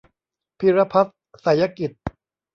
[0.59, 1.91] พีรพัฒน์ ไสยกิจ